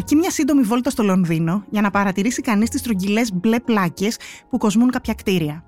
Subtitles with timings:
[0.00, 4.16] Αρκεί μια σύντομη βόλτα στο Λονδίνο για να παρατηρήσει κανείς τις στρογγυλές μπλε πλάκες
[4.50, 5.64] που κοσμούν κάποια κτίρια.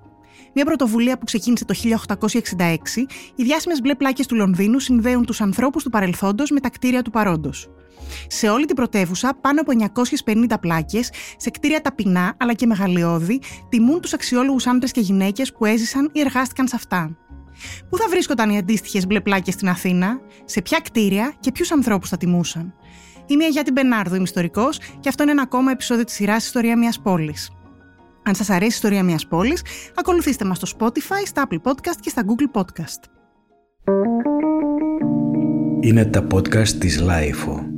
[0.53, 5.83] Μια πρωτοβουλία που ξεκίνησε το 1866, οι διάσημες μπλε πλάκες του Λονδίνου συνδέουν τους ανθρώπους
[5.83, 7.69] του παρελθόντος με τα κτίρια του παρόντος.
[8.27, 14.01] Σε όλη την πρωτεύουσα, πάνω από 950 πλάκες, σε κτίρια ταπεινά αλλά και μεγαλειώδη, τιμούν
[14.01, 17.17] τους αξιόλογους άντρες και γυναίκες που έζησαν ή εργάστηκαν σε αυτά.
[17.89, 22.09] Πού θα βρίσκονταν οι αντίστοιχες μπλε πλάκες στην Αθήνα, σε ποια κτίρια και ποιους ανθρώπους
[22.09, 22.73] θα τιμούσαν;
[23.25, 26.77] Είμαι η Αγιάτη Μπενάρδο, είμαι ιστορικός και αυτό είναι ένα ακόμα επεισόδιο της σειράς Ιστορία
[26.77, 27.51] μιας πόλης.
[28.23, 29.61] Αν σας αρέσει η ιστορία μιας πόλης,
[29.95, 33.09] ακολουθήστε μας στο Spotify, στα Apple Podcast και στα Google Podcast.
[35.79, 37.72] Είναι τα podcast της Lifeo.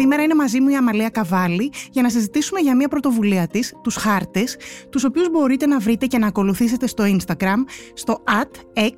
[0.00, 3.96] Σήμερα είναι μαζί μου η Αμαλία Καβάλη για να συζητήσουμε για μια πρωτοβουλία της, τους
[3.96, 4.56] χάρτες,
[4.90, 7.56] τους οποίους μπορείτε να βρείτε και να ακολουθήσετε στο Instagram,
[7.94, 8.92] στο atx.art.es,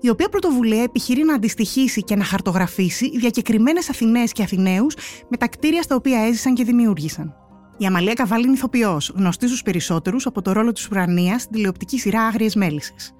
[0.00, 4.94] η οποία πρωτοβουλία επιχειρεί να αντιστοιχίσει και να χαρτογραφήσει διακεκριμένες Αθηναίες και Αθηναίους
[5.28, 7.41] με τα κτίρια στα οποία έζησαν και δημιούργησαν.
[7.82, 11.98] Η Αμαλία Καβάλη είναι ηθοποιός, γνωστή στους περισσότερους από το ρόλο της Ουρανίας στην τηλεοπτική
[11.98, 13.14] σειρά Άγριες Μέλισσες.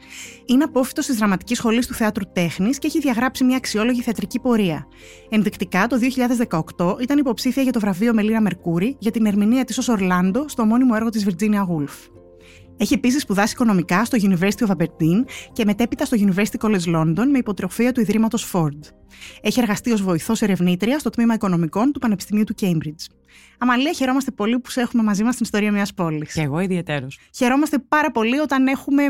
[0.46, 4.86] Είναι απόφυτος της Δραματικής Σχολής του Θεάτρου Τέχνης και έχει διαγράψει μια αξιόλογη θεατρική πορεία.
[5.28, 9.88] Ενδεικτικά, το 2018 ήταν υποψήφια για το βραβείο Μελίνα Μερκούρη για την ερμηνεία της ως
[9.88, 12.10] Ορλάντο στο μόνιμο έργο της Virginia Woolf.
[12.77, 17.38] Έχει επίσης σπουδάσει οικονομικά στο University of Aberdeen και μετέπειτα στο University College London με
[17.38, 18.80] υποτροφία του Ιδρύματος Ford.
[19.40, 23.21] Έχει εργαστεί ως βοηθός ερευνήτρια στο τμήμα Οικονομικών του Πανεπιστημίου του Cambridge.
[23.58, 26.33] Αμαλία, χαιρόμαστε πολύ που σε έχουμε μαζί μας στην ιστορία μιας πόλης.
[26.33, 27.06] Και εγώ ιδιαίτερω.
[27.36, 29.02] Χαιρόμαστε πάρα πολύ όταν έχουμε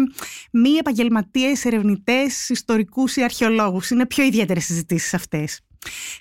[0.51, 3.91] μη επαγγελματίες ερευνητές, ιστορικούς ή αρχαιολόγους.
[3.91, 5.61] Είναι πιο ιδιαίτερες συζητήσεις αυτές.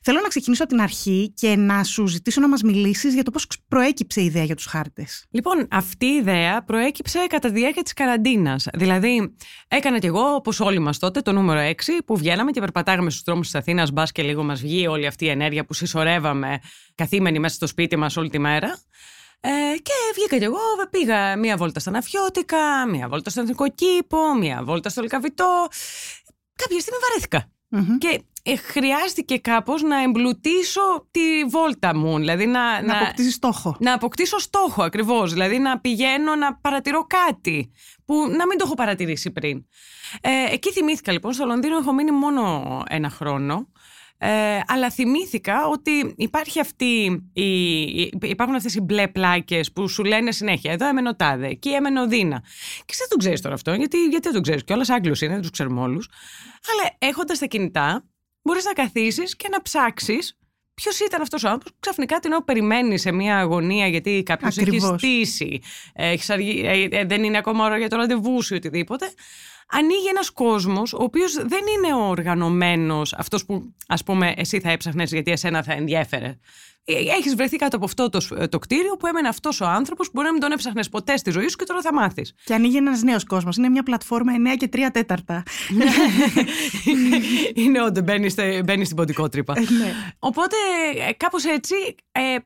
[0.03, 3.31] Θέλω να ξεκινήσω από την αρχή και να σου ζητήσω να μας μιλήσεις για το
[3.31, 5.25] πώς προέκυψε η ιδέα για τους χάρτες.
[5.31, 8.67] Λοιπόν, αυτή η ιδέα προέκυψε κατά τη διάρκεια της καραντίνας.
[8.73, 9.35] Δηλαδή,
[9.67, 13.23] έκανα κι εγώ, όπως όλοι μας τότε, το νούμερο 6, που βγαίναμε και περπατάγαμε στους
[13.23, 16.59] δρόμους της Αθήνας, μπας και λίγο μας βγει όλη αυτή η ενέργεια που συσσωρεύαμε
[16.95, 18.79] καθήμενοι μέσα στο σπίτι μας όλη τη μέρα.
[19.43, 19.49] Ε,
[19.81, 20.59] και βγήκα κι εγώ,
[20.89, 25.67] πήγα μία βόλτα στα Ναφιώτικα, μία βόλτα στο Εθνικό Κήπο, μία βόλτα στο Λικαβιτό.
[26.55, 26.99] Κάποια στιγμή
[27.97, 32.17] Και ε, χρειάστηκε κάπως να εμπλουτίσω τη βόλτα μου.
[32.17, 33.75] Δηλαδή να, να, να στόχο.
[33.79, 35.31] Να αποκτήσω στόχο ακριβώς.
[35.31, 37.71] Δηλαδή να πηγαίνω να παρατηρώ κάτι
[38.05, 39.65] που να μην το έχω παρατηρήσει πριν.
[40.21, 43.67] Ε, εκεί θυμήθηκα λοιπόν, στο Λονδίνο έχω μείνει μόνο ένα χρόνο.
[44.23, 50.31] Ε, αλλά θυμήθηκα ότι υπάρχει αυτή η, υπάρχουν αυτές οι μπλε πλάκες που σου λένε
[50.31, 52.39] συνέχεια εδώ έμενε ο Τάδε, εκεί έμενε ο Δίνα
[52.77, 55.31] και εσύ δεν τον ξέρεις τώρα αυτό γιατί, γιατί δεν τον ξέρεις κιόλας Άγγλος είναι,
[55.31, 56.09] δεν τους ξέρουμε όλους
[56.71, 58.03] αλλά έχοντας τα κινητά
[58.41, 60.37] μπορείς να καθίσεις και να ψάξεις
[60.73, 61.77] ποιος ήταν αυτός ο άνθρωπος.
[61.79, 65.61] Ξαφνικά την ώρα περιμένει σε μια αγωνία γιατί κάποιος έχει στήσει,
[65.93, 69.13] έχεις αργεί, ε, ε, δεν είναι ακόμα ώρα για το ραντεβού σου ή οτιδήποτε.
[69.67, 74.71] Ανοίγει ένας κόσμος ο οποίος δεν είναι ο οργανωμένος, αυτός που ας πούμε εσύ θα
[74.71, 76.37] έψαχνες γιατί εσένα θα ενδιέφερε.
[76.85, 80.11] Ε, έχεις βρεθεί κάτω από αυτό το, το κτίριο που έμενε αυτός ο άνθρωπος που
[80.15, 82.33] μπορεί να μην τον έψαχνες ποτέ στη ζωή σου και τώρα θα μάθεις.
[82.43, 83.57] Και ανοίγει ένας νέος κόσμος.
[83.57, 85.43] Είναι μια πλατφόρμα 9 και 3 τέταρτα.
[87.53, 89.53] είναι όντως, μπαίνεις στην ποντικότρυπα.
[89.57, 89.93] Ε, ναι.
[90.19, 90.55] Οπότε
[91.07, 91.73] ε, κάπως έτσι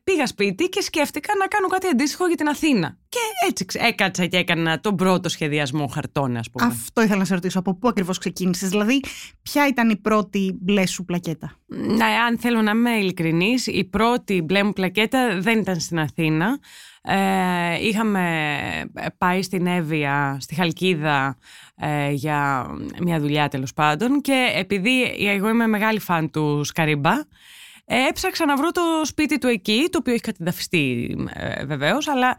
[0.04, 2.98] πήγα σπίτι και σκέφτηκα να κάνω κάτι αντίστοιχο για την Αθήνα.
[3.10, 6.66] Και έτσι έκατσα και έκανα τον πρώτο σχεδιασμό χαρτών, ας πούμε.
[6.66, 7.60] Αυτό ήθελα να σε ρωτήσω.
[7.60, 9.00] Από πού ακριβώς ξεκίνησες, Δηλαδή,
[9.42, 14.42] ποια ήταν η πρώτη μπλε σου πλακέτα; Ναι, αν θέλω να είμαι ειλικρινής, η πρώτη
[14.42, 16.60] μπλε μου πλακέτα δεν ήταν στην Αθήνα.
[17.02, 18.50] Ε, είχαμε
[19.18, 21.38] πάει στην Εύβοια, στη Χαλκίδα
[21.76, 22.68] ε, για
[23.02, 27.14] μια δουλειά τέλος πάντων και επειδή εγώ είμαι μεγάλη φαν του Σκαρίμπα
[27.86, 32.36] έψαξα να βρω το σπίτι του εκεί, το οποίο έχει κατεδαφιστεί ε, βεβαίως, αλλά.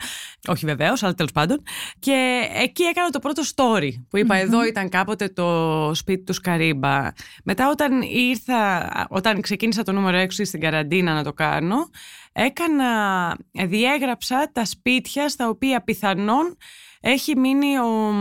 [0.49, 1.63] Όχι βεβαίως, αλλά τέλος πάντων.
[1.99, 7.13] Και εκεί έκανα το πρώτο story που ειπα εδώ ήταν κάποτε το σπίτι του Σκαρίμπα.
[7.45, 11.91] Μετά, όταν ήρθα, όταν ξεκίνησα το νούμερο 6 στην καραντίνα να το κάνω,
[12.33, 16.57] έκανα, διέγραψα τα σπίτια στα οποία πιθανόν
[17.01, 18.13] έχει μείνει ο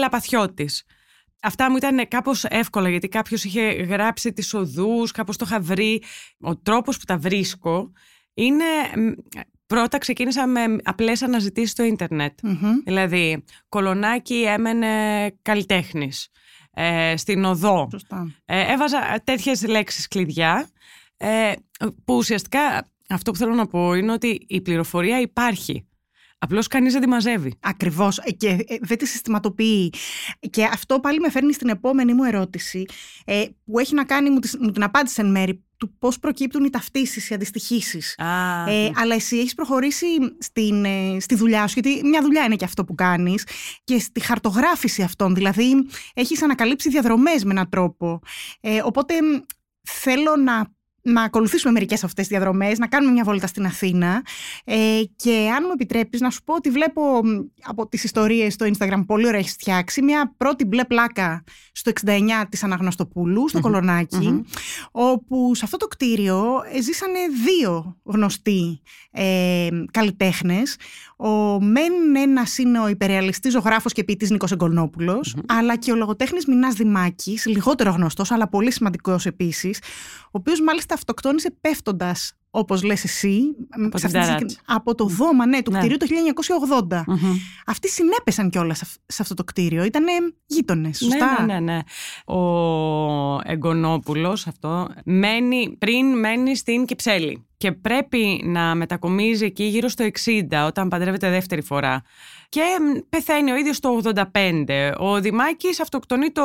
[0.00, 0.84] Λαπαθιώτης.
[1.46, 6.02] Αυτά μου ήταν κάπως εύκολα γιατί κάποιος είχε γράψει τις οδούς, κάπως το είχα βρει.
[6.40, 7.92] Ο τρόπος που τα βρίσκω
[8.34, 8.64] είναι...
[9.66, 12.38] Πρώτα ξεκίνησα με απλές αναζητήσεις στο ιντερνετ
[12.84, 14.88] Δηλαδή, κολονάκι έμενε
[15.42, 16.28] καλλιτέχνης.
[16.70, 17.88] Ε, στην οδό.
[18.44, 20.68] Ε, έβαζα τέτοιες λέξεις κλειδιά
[21.16, 21.52] ε,
[22.04, 25.85] που ουσιαστικά αυτό που θέλω να πω είναι ότι η πληροφορία υπάρχει.
[26.46, 27.58] Απλώς κανείς δεν τη μαζεύει.
[27.60, 28.18] Ακριβώς.
[28.18, 29.92] Ε, και ε, δεν τη συστηματοποιεί.
[30.50, 32.84] Και αυτό πάλι με φέρνει στην επόμενη μου ερώτηση,
[33.24, 37.30] ε, που έχει να κάνει, μου την απάντησε εν μέρη, του πώς προκύπτουν οι ταυτίσεις,
[37.30, 38.00] οι αντιστοιχήσει.
[38.22, 40.06] Α, Ε, αλλά εσύ έχεις προχωρήσει
[40.38, 43.46] στην, ε, στη δουλειά σου, γιατί μια δουλειά είναι και αυτό που κάνεις,
[43.84, 45.34] και στη χαρτογράφηση αυτών.
[45.34, 48.20] Δηλαδή, έχεις ανακαλύψει διαδρομές με έναν τρόπο.
[48.60, 49.36] Ε, οπότε μ,
[49.82, 50.74] θέλω να
[51.06, 54.22] να ακολουθήσουμε μερικές από αυτές τις διαδρομές, να κάνουμε μια βόλτα στην Αθήνα
[54.64, 57.28] ε, και αν μου επιτρέπεις να σου πω ότι βλέπω μ,
[57.62, 62.44] από τις ιστορίες στο Instagram πολύ ωραία έχεις φτιάξει μια πρώτη μπλε πλάκα στο 69
[62.48, 64.40] της Αναγνωστοπούλου, στο κολονακι μμμ.
[64.90, 68.80] όπου σε αυτό το κτίριο ε, ζήσανε δύο γνωστοί
[69.10, 70.76] ε, καλλιτέχνες.
[71.16, 76.46] Ο Μεν ένας είναι ο υπερεαλιστής ζωγράφος και ποιητής Νίκος Εγκολνόπουλος, αλλά και ο λογοτέχνης
[76.46, 79.78] Μινάς Δημάκης, λιγότερο γνωστός, αλλά πολύ σημαντικός επίσης,
[80.24, 83.40] ο οποίος μάλιστα αυτοκτόνησε πέφτοντας, όπως λες εσύ,
[83.74, 84.32] την σε αυτή τη ταράτσα.
[84.32, 85.78] συγκεκρι- από το δώμα ναι, του Ναι.
[85.78, 87.04] κτηρίου το 1980.
[87.06, 87.36] μμμ.
[87.66, 89.84] Αυτοί συνέπεσαν κιόλας σε αυτό το κτίριο.
[89.84, 90.04] Ήταν
[90.46, 91.78] γείτονες, σωστά; Ναι, ναι, ναι, ναι.
[92.34, 100.04] Ο Εγκονόπουλος αυτό μένει, πριν μένει στην Κυψέλη και πρέπει να μετακομίζει εκεί γύρω στο
[100.04, 102.02] 60 όταν παντρεύεται δεύτερη φορά
[102.56, 104.00] και μ, πεθαίνει ο ίδιος το
[104.32, 104.92] 85.
[104.98, 106.42] Ο Δημάκης αυτοκτονεί το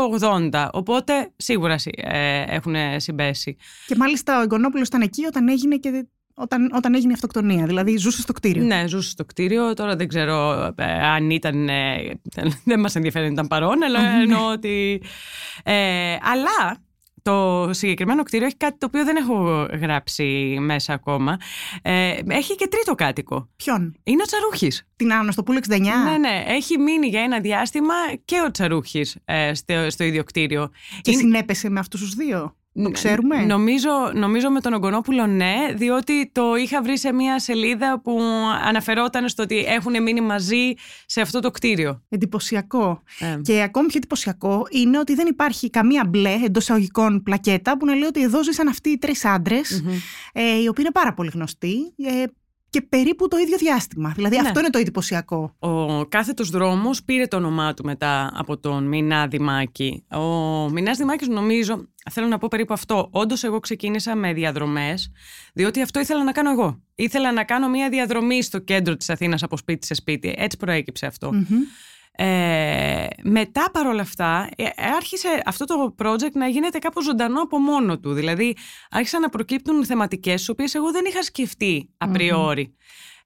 [0.51, 3.55] 80, οπότε σίγουρα συ- ε, έχουν συμπέσει.
[3.87, 7.65] Και μάλιστα ο Εγκονόπουλος ήταν εκεί όταν έγινε, και, όταν, όταν έγινε η αυτοκτονία.
[7.65, 8.63] Δηλαδή ζούσε στο κτίριο.
[8.63, 9.73] Ναι, ζούσε στο κτίριο.
[9.73, 11.69] Τώρα δεν ξέρω ε, αν ήταν.
[11.69, 12.19] ε,
[12.63, 15.01] δεν μας ενδιαφέρει αν ήταν παρόν, αλλά εννοώ ότι.
[15.63, 16.77] Ε, αλλά
[17.21, 21.37] το συγκεκριμένο κτίριο έχει κάτι το οποίο δεν έχω γράψει μέσα ακόμα.
[21.81, 23.49] Ε, έχει και τρίτο κάτοικο.
[23.55, 24.87] Ποιον, Είναι ο Τσαρούχης.
[24.95, 25.77] την Αναστοπούλου 69.
[25.79, 26.43] Ναι, ναι.
[26.47, 27.93] Έχει μείνει για ένα διάστημα
[28.25, 30.69] και ο Τσαρούχης ε, στο, στο ίδιο κτίριο.
[31.01, 32.55] Και Είναι- συνέπεσε με αυτούς τους δύο.
[32.73, 33.45] Το Ν- ξέρουμε.
[33.45, 38.19] Νομίζω, νομίζω με τον Ογκονόπουλο ναι, διότι το είχα βρει σε μια σελίδα που
[38.65, 40.73] αναφερόταν στο ότι έχουν μείνει μαζί
[41.05, 42.01] σε αυτό το κτίριο.
[42.09, 43.01] Εντυπωσιακό.
[43.19, 47.85] Ε, Και ακόμη πιο εντυπωσιακό είναι ότι δεν υπάρχει καμία μπλε εντός εισαγωγικών πλακέτα που
[47.85, 49.83] να λέει ότι εδώ ζήσαν αυτοί οι τρεις άντρες,
[50.33, 52.23] ε, οι οποίοι είναι πάρα πολύ γνωστοί ε,
[52.69, 54.11] και περίπου το ίδιο διάστημα.
[54.15, 54.47] Δηλαδή Ναι.
[54.47, 55.55] αυτό είναι το εντυπωσιακό.
[55.59, 60.03] Ο κάθετος δρόμος πήρε το όνομά του μετά από τον Μινά Δημάκη.
[60.11, 60.19] Ο
[60.69, 65.11] Μινάς Δημάκης νομίζω, θέλω να πω περίπου αυτό, όντως εγώ ξεκίνησα με διαδρομές,
[65.53, 66.81] διότι αυτό ήθελα να κάνω εγώ.
[66.95, 70.33] Ήθελα να κάνω μια διαδρομή στο κέντρο της Αθήνας από σπίτι σε σπίτι.
[70.37, 71.33] Έτσι προέκυψε αυτό.
[71.33, 71.61] Μμμ.
[72.15, 74.65] Ε, μετά παρόλα αυτά ε,
[74.95, 78.13] άρχισε αυτό το project να γίνεται κάπως ζωντανό από μόνο του.
[78.13, 78.55] Δηλαδή
[78.89, 82.75] άρχισαν να προκύπτουν θεματικές τις οποίες εγώ δεν είχα σκεφτεί απριόρι.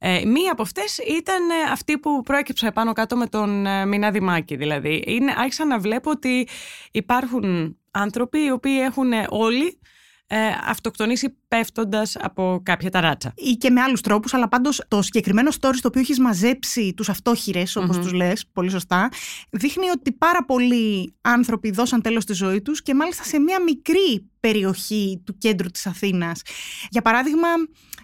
[0.08, 4.12] Ε, μία από αυτές ήταν ε, αυτή που προέκυψε πάνω κάτω με τον ε, Μινά
[4.12, 4.56] Δημάκη.
[4.56, 6.48] Δηλαδή είναι, άρχισα να βλέπω ότι
[6.92, 9.80] υπάρχουν άνθρωποι οι οποίοι έχουν ε, όλοι
[10.28, 13.32] ε, αυτοκτονήσει πέφτοντας από κάποια ταράτσα.
[13.36, 17.10] ή και με άλλους τρόπους, αλλά πάντως το συγκεκριμένο story στο οποίο έχεις μαζέψει τους
[17.10, 18.04] αυτόχειρες, όπως Μμμ.
[18.04, 19.10] τους λες, πολύ σωστά,
[19.50, 24.30] δείχνει ότι πάρα πολλοί άνθρωποι δώσαν τέλος στη ζωή τους και μάλιστα σε μια μικρή
[24.40, 26.42] περιοχή του κέντρου της Αθήνας.
[26.90, 27.48] Για παράδειγμα,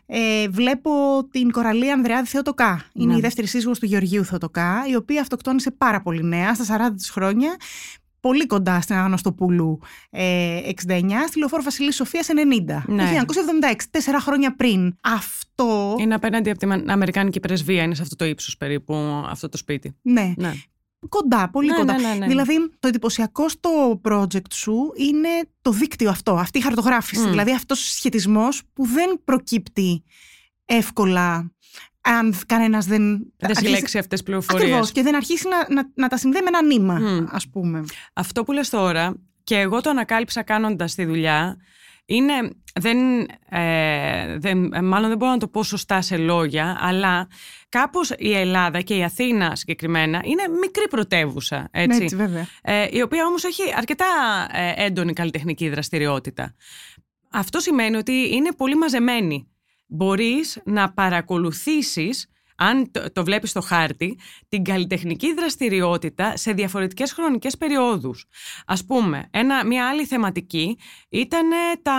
[0.06, 0.92] ε, βλέπω
[1.32, 2.86] την Κοραλία Ανδρεάδη Θεοτοκά.
[2.94, 3.18] Είναι Ναι.
[3.18, 7.10] η δεύτερη σύζυγος του Γεωργίου Θεοτοκά, η οποία αυτοκτόνησε πάρα πολύ νέα, στα 40 της
[7.10, 7.56] χρόνια,
[8.22, 9.80] πολύ κοντά στην Αναστοπούλου
[10.10, 12.82] ε, 69, στη Λεωφόρο Βασιλής Σοφίας 90.
[12.88, 13.24] Ναι.
[13.26, 13.34] Το
[13.72, 14.96] 1976, τέσσερα χρόνια πριν.
[15.02, 18.94] Αυτό, Είναι απέναντι από την Αμερικάνικη πρεσβεία, είναι σε αυτό το ύψος περίπου
[19.30, 19.96] αυτό το σπίτι.
[20.02, 20.54] ναι, Ναι.
[21.10, 22.00] κοντά, πολύ Ναι, κοντά.
[22.00, 22.28] ναι, ναι, ναι.
[22.28, 25.30] Δηλαδή, το εντυπωσιακό στο project σου είναι
[25.62, 27.26] το δίκτυο αυτό, αυτή η χαρτογράφηση.
[27.26, 27.30] Μμ.
[27.30, 30.04] Δηλαδή, αυτός ο συσχετισμός που δεν προκύπτει
[30.66, 31.51] εύκολα
[32.01, 33.17] αν κανένας δεν...
[33.38, 34.63] Δεν αρχίσει- συλλέξει αυτές τις πληροφορίες.
[34.67, 37.25] Ακριβώς, και δεν αρχίσει να, να, να τα συνδέει με ένα νήμα, Μμ.
[37.31, 37.84] ας πούμε.
[38.13, 41.58] Αυτό που λες τώρα και εγώ το ανακάλυψα κάνοντας τη δουλειά
[42.05, 42.34] είναι,
[42.79, 42.98] δεν,
[43.50, 47.27] ε, δεν, μάλλον δεν μπορώ να το πω σωστά σε λόγια, αλλά
[47.70, 52.48] κάπως η Ελλάδα και η Αθήνα συγκεκριμένα είναι μικρή πρωτεύουσα, έτσι, Ναι, έτσι βέβαια.
[52.62, 54.05] ε, η οποία όμως έχει αρκετά
[54.51, 56.55] ε, έντονη καλλιτεχνική δραστηριότητα.
[57.31, 59.50] Αυτό σημαίνει ότι είναι πολύ μαζεμένη.
[59.93, 64.19] Μπορείς να παρακολουθήσεις αν το, το βλέπεις στο χάρτη,
[64.50, 68.25] την καλλιτεχνική δραστηριότητα σε διαφορετικές χρονικές περιόδους.
[68.65, 70.77] Ας πούμε, ένα, μια άλλη θεματική
[71.10, 71.50] ήταν
[71.81, 71.98] τα,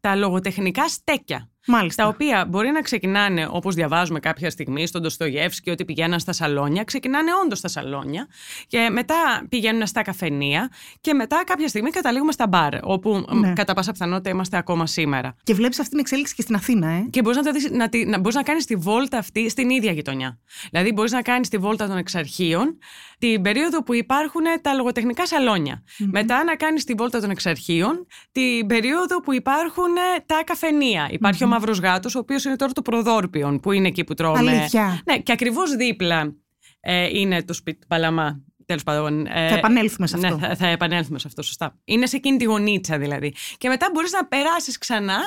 [0.00, 1.50] τα λογοτεχνικά στέκια.
[1.68, 2.02] Μάλιστα.
[2.02, 6.84] Τα οποία μπορεί να ξεκινάνε όπως διαβάζουμε κάποια στιγμή στον Ντοστογεύσκη ότι πηγαίναν στα σαλόνια,
[6.84, 8.26] ξεκινάνε όντως στα σαλόνια
[8.66, 10.70] και μετά πηγαίνουν στα καφενεία
[11.00, 13.52] και μετά κάποια στιγμή καταλήγουμε στα μπαρ, όπου μ, Ναι.
[13.52, 15.34] κατά πάσα πιθανότητα είμαστε ακόμα σήμερα.
[15.42, 17.06] Και βλέπεις αυτή την εξέλιξη και στην Αθήνα, ε.
[17.10, 19.70] Και μπορείς να, τα δεις- να, τη- να, μπορείς να κάνεις τη βόλτα αυτή στην
[19.70, 20.38] ίδια γειτονιά.
[20.70, 22.78] Δηλαδή, μπορείς να κάνεις τη βόλτα των εξαρχείων
[23.18, 25.82] την περίοδο που υπάρχουν τα λογοτεχνικά σαλόνια.
[25.98, 29.94] Μετά να κάνεις τη βόλτα των εξαρχείων την περίοδο που υπάρχουν
[30.26, 31.08] τα καφενεία.
[31.10, 34.38] Υπάρχει ο Μαύρος Γάτος, ο οποίος είναι τώρα το προδόρπιον, που είναι εκεί που τρώμε.
[34.38, 35.00] Αλήθεια.
[35.04, 36.34] Ναι, και ακριβώς δίπλα
[36.80, 38.42] ε, είναι το σπίτι του Παλαμά.
[38.68, 39.26] Τέλος πάντων.
[39.26, 40.36] Θα επανέλθουμε σε αυτό.
[40.36, 41.78] Ναι, θα, θα επανέλθουμε σε αυτό, σωστά.
[41.84, 43.34] Είναι σε εκείνη τη γονίτσα δηλαδή.
[43.58, 45.18] Και μετά μπορείς να περάσεις ξανά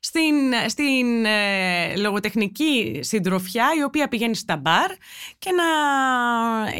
[0.00, 0.34] στην,
[0.68, 4.90] στην ε, λογοτεχνική συντροφιά η οποία πηγαίνει στα μπαρ
[5.38, 5.64] και να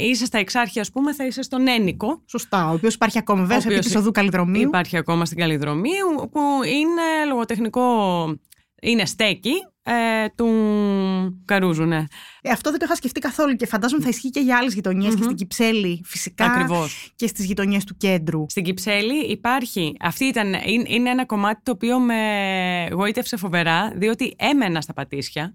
[0.00, 2.22] είσαι στα εξάρχεια, ας πούμε, θα είσαι στον Ένικο.
[2.26, 4.60] Σωστά, ο οποίος υπάρχει ακόμα βέβαια σε επίπεδο Καλλιδρομίου.
[4.68, 8.24] Υπάρχει ακόμα στην Καλλιδρομίου, που είναι λογοτεχνικό.
[8.82, 9.52] Είναι στέκι
[9.88, 10.48] ε, του
[11.44, 12.04] Καρούζου, ναι.
[12.42, 15.14] Ε, αυτό δεν το είχα σκεφτεί καθόλου και φαντάζομαι θα ισχύει και για άλλες γειτονιές
[15.14, 16.44] και στην Κυψέλη φυσικά.
[16.44, 17.12] Ακριβώς.
[17.16, 18.44] Και στις γειτονιές του κέντρου.
[18.48, 19.96] Στην Κυψέλη υπάρχει.
[20.00, 20.54] Αυτή ήταν,
[20.86, 25.54] είναι ένα κομμάτι το οποίο με γοήτευσε φοβερά, διότι έμενα στα Πατήσια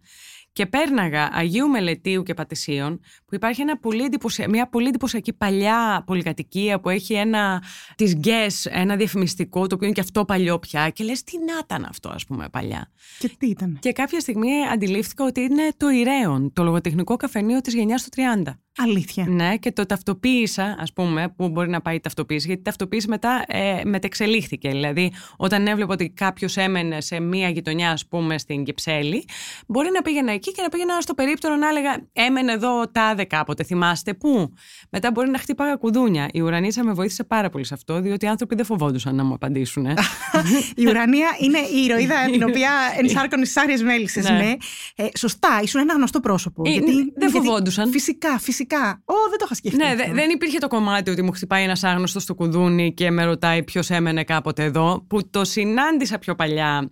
[0.54, 3.00] και πέρναγα Αγίου Μελετίου και Πατησίων,
[3.32, 4.10] που υπάρχει ένα πολύ
[4.50, 7.64] μια πολύ εντυπωσιακή παλιά πολυκατοικία που έχει ένα
[7.96, 10.90] τη γκες, ένα διαφημιστικό, το οποίο είναι και αυτό παλιό πια.
[10.90, 12.92] Και λες, τι να ήταν αυτό, ας πούμε, παλιά.
[13.20, 13.78] Και τι ήταν.
[13.80, 18.10] Και κάποια στιγμή αντιλήφθηκα ότι είναι το Ηρέον, το λογοτεχνικό καφενείο της γενιάς του
[18.46, 18.60] 30.
[18.78, 19.26] Αλήθεια.
[19.28, 23.08] Ναι, και το ταυτοποίησα, ας πούμε, που μπορεί να πάει η ταυτοποίηση, γιατί η ταυτοποίηση
[23.08, 24.70] μετά ε, μετεξελίχθηκε.
[24.70, 29.26] Δηλαδή, όταν έβλεπα ότι κάποιος έμενε σε μία γειτονιά, ας πούμε, στην Κυψέλη,
[29.68, 33.63] μπορεί να πήγαινα εκεί και να πήγαινα στο περίπτωρο να έλεγα Έμενε εδώ τάδε κάποτε,
[33.63, 34.54] θυμάστε πού;
[34.90, 36.30] Μετά μπορεί να χτύπαγα κουδούνια.
[36.34, 39.34] Η Ουρανίτσα με βοήθησε πάρα πολύ σε αυτό, διότι οι άνθρωποι δεν φοβόντουσαν να μου
[39.34, 39.86] απαντήσουν.
[40.75, 44.30] η Ουρανία είναι η ηρωίδα την οποία ενσάρκωνες στι άριες μέλισσες.
[44.30, 44.38] Ναι.
[44.38, 44.54] ναι.
[44.96, 46.63] Ε, σωστά, ήσουν ένα γνωστό πρόσωπο.
[46.66, 47.92] Ε, γιατί, δεν γιατί, φοβόντουσαν.
[47.92, 49.01] Φυσικά, φυσικά.
[49.06, 49.78] Ω, δεν το είχα σκεφτεί.
[49.78, 53.24] Ναι, δε, δεν υπήρχε το κομμάτι ότι μου χτυπάει ένας άγνωστος στο κουδούνι και με
[53.24, 56.92] ρωτάει ποιος έμενε κάποτε εδώ, που το συνάντησα πιο παλιά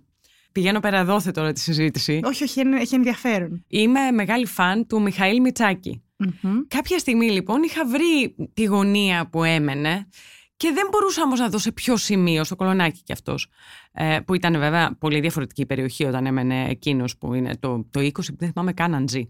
[0.52, 2.20] Πηγαίνω πέρα δόθε τώρα τη συζήτηση.
[2.24, 3.64] Όχι, όχι, έχει ενδιαφέρον.
[3.68, 6.02] Είμαι μεγάλη φαν του Μιχαήλ Μιτσάκη.
[6.68, 10.08] Κάποια στιγμή λοιπόν είχα βρει τη γωνία που έμενε
[10.56, 13.48] και δεν μπορούσα όμως να δω σε ποιο σημείο, στο κολονάκι κι αυτός.
[13.92, 18.12] Ε, που ήταν βέβαια πολύ διαφορετική περιοχή όταν έμενε εκείνος που είναι το, το 20,
[18.12, 19.26] που δεν θυμάμαι καν αν ζει.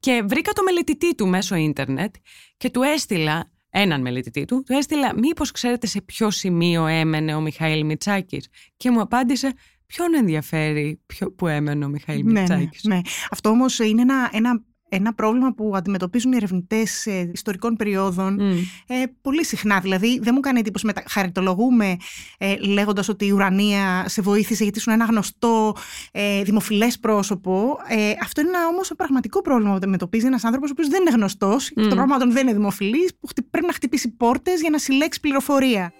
[0.00, 2.14] Και βρήκα το μελετητή του μέσω ίντερνετ
[2.56, 7.40] και του έστειλα έναν μελετητή του, του έστειλα μήπως ξέρετε σε ποιο σημείο έμενε ο
[7.40, 9.52] Μιχαήλ Μιτσάκης και μου απάντησε
[9.86, 11.00] ποιον ενδιαφέρει
[11.36, 12.84] που έμενε ο Μιχαήλ ναι, Μιτσάκης.
[12.84, 13.00] Ναι, ναι.
[13.30, 18.40] Αυτό όμως είναι ένα, ένα ένα πρόβλημα που αντιμετωπίζουν οι ερευνητές ε, ιστορικών περιόδων
[18.86, 19.80] ε, πολύ συχνά.
[19.80, 21.02] Δηλαδή, δεν μου κάνει εντύπωση μετα...
[21.06, 21.96] χαριτολογούμε
[22.38, 25.76] ε, λέγοντας ότι η ουρανία σε βοήθησε γιατί ήσουν ένα γνωστό
[26.12, 27.78] ε, δημοφιλές πρόσωπο.
[27.88, 31.10] Ε, αυτό είναι όμως ένα πραγματικό πρόβλημα που αντιμετωπίζει ένας άνθρωπος ο οποίος δεν είναι
[31.10, 31.82] γνωστός, mm.
[31.88, 35.92] το πρόβλημα δεν είναι δημοφιλής, που πρέπει να χτυπήσει πόρτες για να συλλέξει πληροφορία.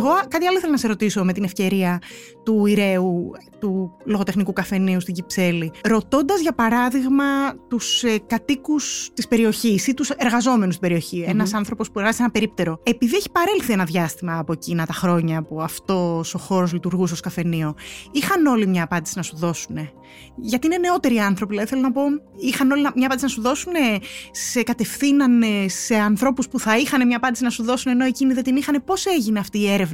[0.00, 1.98] Εγώ κάτι άλλο θέλω να σε ρωτήσω με την ευκαιρία
[2.44, 5.72] του Ηραίου, του λογοτεχνικού καφενείου στην Κυψέλη.
[5.82, 7.24] Ρωτώντας, για παράδειγμα,
[7.68, 11.30] τους ε, κατοίκους της περιοχής ή τους εργαζόμενους στην περιοχή, mm-hmm.
[11.30, 14.92] ένας άνθρωπος που εργάζεται σε ένα περίπτερο, επειδή έχει παρέλθει ένα διάστημα από εκείνα τα
[14.92, 17.74] χρόνια που αυτός ο χώρος λειτουργούσε ως καφενείο,
[18.10, 19.76] είχαν όλοι μια απάντηση να σου δώσουν.
[20.36, 22.02] Γιατί είναι νεότεροι άνθρωποι, δηλαδή θέλω να πω,
[22.36, 23.72] είχαν όλοι μια απάντηση να σου δώσουν,
[24.30, 28.42] σε κατευθύνανε σε ανθρώπους που θα είχαν μια απάντηση να σου δώσουν ενώ εκείνοι δεν
[28.42, 28.82] την είχαν.
[28.84, 29.89] Πώς έγινε αυτή η έρευνα.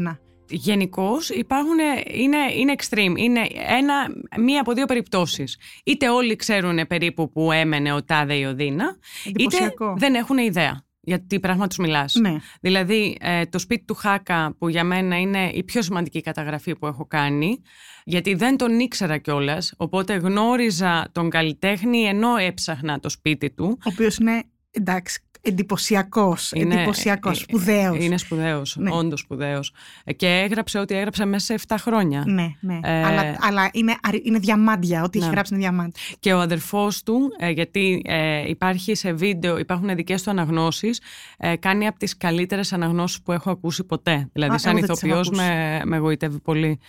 [0.48, 1.78] Γενικώς υπάρχουν,
[2.12, 3.12] είναι, είναι extreme.
[3.16, 3.94] Είναι ένα,
[4.40, 5.58] μία από δύο περιπτώσεις.
[5.84, 10.86] Είτε όλοι ξέρουν περίπου που έμενε ο Τάδε ή ο Δίνα, είτε δεν έχουν ιδέα
[11.06, 12.14] για τι πράγμα τους μιλάς.
[12.14, 12.36] Ναι.
[12.60, 16.86] Δηλαδή, ε, το σπίτι του Χάκα, που για μένα είναι η πιο σημαντική καταγραφή που
[16.86, 17.62] έχω κάνει,
[18.04, 23.78] γιατί δεν τον ήξερα κιόλας, οπότε γνώριζα τον καλλιτέχνη ενώ έψαχνα το σπίτι του.
[23.78, 26.52] Ο οποίος είναι εντάξει, εντυπωσιακός.
[26.52, 28.04] Εντυπωσιακός, σπουδαίος.
[28.04, 28.90] Είναι σπουδαίος, ναι.
[28.92, 29.72] όντως σπουδαίος.
[30.16, 32.24] Και έγραψε ό,τι έγραψε μέσα σε 7 χρόνια.
[32.26, 32.78] Ναι, ναι.
[32.82, 35.02] Ε, αλλά, αλλά είναι, είναι διαμάντια.
[35.02, 35.32] Ό,τι έχει ναι.
[35.32, 36.02] γράψει είναι διαμάντια.
[36.20, 41.00] Και ο αδερφός του, ε, γιατί ε, υπάρχει σε βίντεο, υπάρχουν δικές του αναγνώσεις,
[41.38, 44.28] ε, κάνει από τις καλύτερες αναγνώσεις που έχω ακούσει ποτέ.
[44.32, 46.80] Δηλαδή, Α, σαν ηθοποιός, με, με γοητεύει πολύ.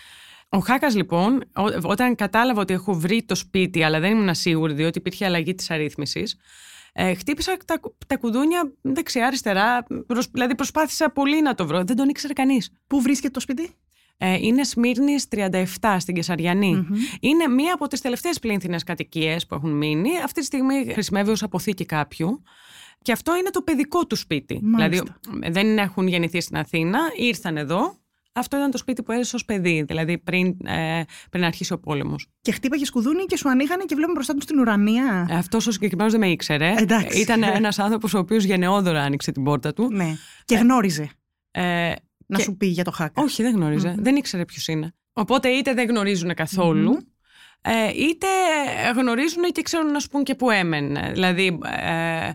[0.49, 1.43] Ο Χάκας, λοιπόν,
[1.81, 5.71] όταν κατάλαβα ότι έχω βρει το σπίτι, αλλά δεν ήμουν σίγουρη, διότι υπήρχε αλλαγή της
[5.71, 6.37] αρρύθμισης,
[6.99, 9.85] ε, χτύπησα τα, τα κουδούνια δεξιά-αριστερά.
[10.31, 11.83] δηλαδή προσπάθησα πολύ να το βρω.
[11.83, 12.71] Δεν τον ήξερε κανείς.
[12.87, 13.69] Πού βρίσκεται το σπίτι;
[14.17, 16.87] Ε, είναι Σμύρνης 37 στην κεσαριανη
[17.19, 20.09] Είναι μία από τις τελευταίες πλήνθινε κατοικίες που έχουν μείνει.
[20.23, 22.43] Αυτή τη στιγμή χρησιμεύει ως αποθήκη κάποιου.
[23.01, 24.59] Και αυτό είναι το παιδικό του σπίτι.
[24.63, 25.01] Δηλαδή
[25.49, 27.97] δεν έχουν γεννηθεί στην Αθήνα, ήρθαν εδώ
[28.37, 31.01] αυτό ήταν το σπίτι που έζησε ως παιδί, δηλαδή πριν, ε,
[31.31, 32.27] πριν αρχίσει ο πόλεμος.
[32.41, 35.27] Και χτύπαγε σκουδούνι και σου ανοίγανε και βλέπουμε μπροστά τους στην ουρανία.
[35.29, 36.73] Ε, Αυτός ο συγκεκριμένος δεν με ήξερε.
[36.77, 37.19] Εντάξει.
[37.19, 39.91] Ήταν ένας άνθρωπος ο οποίος γενναιόδωρα άνοιξε την πόρτα του.
[39.91, 40.15] Ναι.
[40.45, 41.09] Και ε, γνώριζε.
[41.51, 41.91] Ε,
[42.25, 43.21] να σου πει για το χάκα.
[43.21, 44.93] Όχι, δεν γνωριζε Δεν ήξερε ποιος είναι.
[45.13, 46.31] Οπότε είτε δεν γνωρίζουν
[47.61, 48.27] ε, είτε
[48.95, 51.11] γνωρίζουν και ξέρουν να σου πούν και που έμενε.
[51.13, 52.29] Δηλαδή, ε,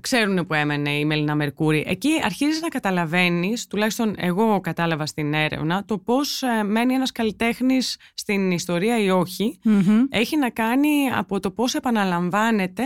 [0.00, 1.84] ξέρουν που έμενε η Μελίνα Μερκούρη.
[1.86, 7.96] Εκεί αρχίζεις να καταλαβαίνεις, τουλάχιστον εγώ κατάλαβα στην έρευνα, το πώς ε, μένει ένας καλλιτέχνης
[8.14, 9.58] στην ιστορία ή όχι.
[10.10, 12.82] Έχει να κάνει από το πώς επαναλαμβάνεται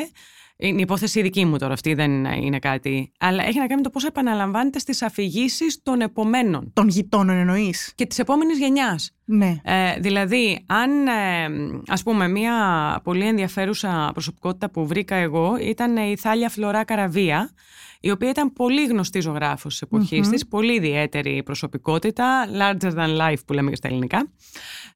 [0.62, 3.12] είναι η υπόθεση δική μου τώρα, αυτή δεν είναι κάτι.
[3.18, 6.70] Αλλά έχει να κάνει με το πώς επαναλαμβάνεται στις αφηγήσεις των επομένων.
[6.72, 9.10] Των γειτόνων εννοείς; Και της επόμενης γενιάς.
[9.24, 9.56] Ναι.
[9.64, 11.48] Ε, δηλαδή, αν ε,
[11.86, 12.54] ας πούμε μία
[13.04, 17.50] πολύ ενδιαφέρουσα προσωπικότητα που βρήκα εγώ ήταν η Θάλια Φλωρά Καραβία,
[18.00, 23.44] η οποία ήταν πολύ γνωστή ζωγράφος της εποχής της, πολύ ιδιαίτερη προσωπικότητα, larger than life
[23.46, 24.32] που λέμε και στα ελληνικά,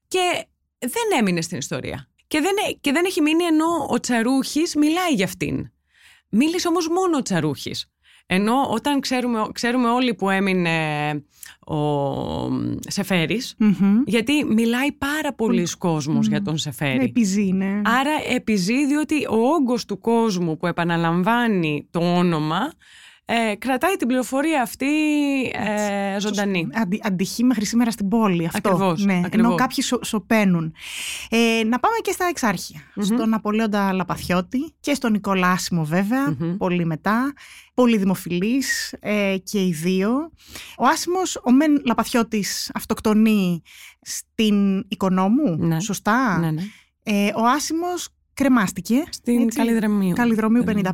[0.08, 0.46] και
[0.78, 2.08] δεν έμεινε στην ιστορία.
[2.26, 5.70] Και δεν, και δεν έχει μείνει ενώ ο Τσαρούχης μιλάει για αυτήν.
[6.28, 7.86] Μίλησε όμως μόνο ο Τσαρούχης.
[8.26, 11.10] Ενώ όταν ξέρουμε, ξέρουμε όλοι που έμεινε
[11.66, 11.76] ο
[12.78, 13.54] σεφερης
[14.06, 17.04] γιατί μιλάει πάρα πολλοί κόσμος για τον Σεφέρη.
[17.04, 17.80] Επιζή, ναι.
[17.84, 22.72] Άρα επιζεί διότι ο όγκος του κόσμου που επαναλαμβάνει το όνομα
[23.28, 24.86] ε, κρατάει την πληροφορία αυτή
[25.52, 26.68] ε, ζωντανή.
[26.72, 28.68] Αντι, αντυχεί μέχρι σήμερα στην πόλη αυτό.
[28.68, 29.46] Ακριβώς, ναι, ακριβώς.
[29.46, 30.74] Ενώ κάποιοι σο, σωπαίνουν.
[31.30, 32.80] Ε, να πάμε και στα εξάρχεια.
[33.00, 35.88] Στον Απολέοντα Λαπαθιώτη και στον Νικόλα Άσιμο
[36.58, 37.32] πολύ μετά.
[37.74, 40.10] Πολύ δημοφιλής ε, και οι δύο.
[40.78, 43.62] Ο Άσιμος, ο Μεν Λαπαθιώτης αυτοκτονεί
[44.00, 45.80] στην Οικονόμου, Ναι.
[45.80, 46.62] σωστά; Ναι, ναι.
[47.02, 49.02] Ε, ο Άσιμος κρεμάστηκε.
[49.10, 49.58] Στην έτσι.
[49.58, 50.14] Καλλιδραμίου.
[50.14, 50.92] Καλλιδρομίου Ναι, 55,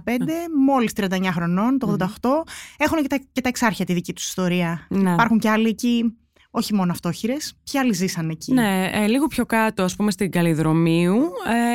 [0.66, 2.30] μόλις 39 χρονών, το 88.
[2.76, 4.86] Έχουν και τα, και τα εξάρχεια τη δική τους ιστορία.
[4.88, 5.12] Ναι.
[5.12, 6.16] Υπάρχουν και άλλοι εκεί,
[6.54, 7.54] όχι μόνο αυτόχειρες.
[7.70, 11.14] Ποιοι άλλοι ζήσαν εκεί; Ναι, ε, λίγο πιο κάτω, ας πούμε, στην Καλλιδρομίου,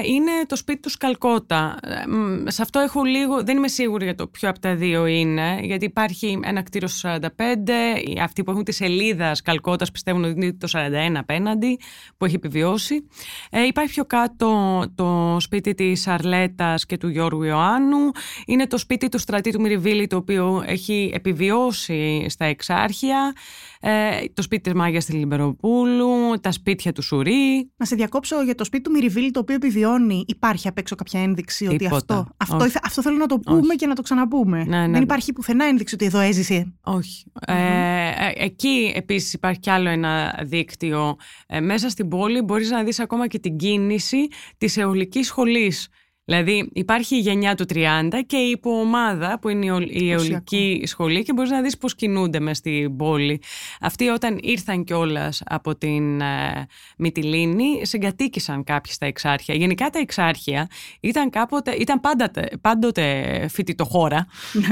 [0.03, 1.77] ε, είναι το σπίτι του Σκαλκότα.
[1.84, 5.05] Ε, μ, σε αυτό έχω λίγο, δεν είμαι σίγουρη για το ποιο από τα δύο
[5.05, 10.24] είναι, γιατί υπάρχει ένα κτίριο στο 45, οι- αυτοί που έχουν τη σελίδα Σκαλκώτας πιστεύουν
[10.24, 11.79] ότι είναι το 41 απέναντι,
[12.17, 13.07] που έχει επιβιώσει.
[13.50, 18.12] Ε, υπάρχει πιο κάτω το σπίτι της Αρλέτας και του Γιώργου Ιωάννου,
[18.46, 23.34] είναι το σπίτι του στρατή του Μυριβίλη, το οποίο έχει επιβιώσει στα εξάρχεια,
[23.81, 27.72] ε, το σπίτι της Μάγιας στη Λιμπεροπούλου, τα σπίτια του Σουρή.
[27.77, 30.24] Να σε διακόψω για το σπίτι του Μυριβίλη, το οποίο επιβιώνει.
[30.27, 31.96] Υπάρχει απ' έξω κάποια ένδειξη ότι Τίποτα.
[31.96, 32.67] αυτό, αυτό, Όχι.
[32.67, 33.75] ήθε- αυτό θέλω να το πούμε Όχι.
[33.75, 34.63] και να το ξαναπούμε.
[34.63, 34.92] Ναι, ναι.
[34.94, 36.74] Δεν υπάρχει πουθενά ένδειξη ότι εδώ έζησε.
[36.83, 37.24] Όχι.
[37.48, 41.16] Ε, ε, εκεί επίσης υπάρχει κι άλλο ένα δίκτυο.
[41.48, 45.87] Ε, μέσα στην πόλη μπορείς να δεις ακόμα και την κίνηση της αιωλικής σχολής.
[46.29, 47.77] Δηλαδή υπάρχει η γενιά του 30
[48.25, 51.96] και η υποομάδα που είναι η, αιω- η αιωλική σχολή και μπορείς να δεις πώς
[51.96, 53.42] κινούνται μέσα στην πόλη.
[53.81, 59.55] Αυτοί όταν ήρθαν κιόλας από την ε, Μυτιλίνη συγκατοίκησαν κάποιοι στα εξάρχεια.
[59.55, 64.27] Γενικά τα εξάρχεια ήταν, κάποτε, ήταν πάντοτε, πάντοτε φοιτητοχώρα.